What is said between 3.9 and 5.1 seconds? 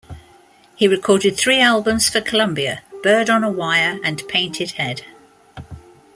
and "Painted Head".